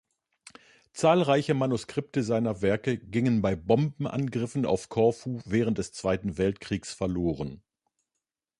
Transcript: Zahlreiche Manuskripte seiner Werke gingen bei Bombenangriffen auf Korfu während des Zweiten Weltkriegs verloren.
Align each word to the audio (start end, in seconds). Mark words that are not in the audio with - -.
Zahlreiche 0.93 1.53
Manuskripte 1.53 2.23
seiner 2.23 2.63
Werke 2.63 2.97
gingen 2.97 3.43
bei 3.43 3.55
Bombenangriffen 3.55 4.65
auf 4.65 4.89
Korfu 4.89 5.41
während 5.45 5.77
des 5.77 5.93
Zweiten 5.93 6.39
Weltkriegs 6.39 6.91
verloren. 6.91 7.61